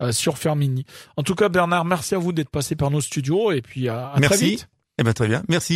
euh, 0.00 0.10
sur 0.10 0.38
Fermini. 0.38 0.86
En 1.18 1.22
tout 1.22 1.34
cas, 1.34 1.50
Bernard, 1.50 1.84
merci 1.84 2.14
à 2.14 2.18
vous 2.18 2.32
d'être 2.32 2.48
passé 2.48 2.76
par 2.76 2.90
nos 2.90 3.02
studios 3.02 3.52
et 3.52 3.60
puis 3.60 3.88
à, 3.90 4.08
à 4.08 4.12
très 4.12 4.20
Merci. 4.20 4.44
vite. 4.52 4.68
Eh 4.96 5.02
ben 5.02 5.12
très 5.12 5.28
bien, 5.28 5.42
merci. 5.48 5.72